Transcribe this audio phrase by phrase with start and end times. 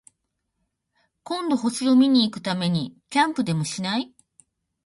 [1.21, 4.11] 今度、星を見に行くためにキャンプでもしない？